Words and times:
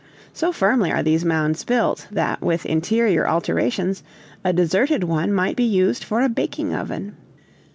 So 0.33 0.51
firmly 0.51 0.91
are 0.91 1.03
these 1.03 1.23
mounds 1.23 1.63
built, 1.63 2.07
that 2.09 2.41
with 2.41 2.65
interior 2.65 3.27
alterations, 3.29 4.01
a 4.43 4.51
deserted 4.51 5.03
one 5.03 5.31
might 5.31 5.55
be 5.55 5.63
used 5.63 6.03
for 6.03 6.21
a 6.23 6.27
baking 6.27 6.73
oven. 6.73 7.15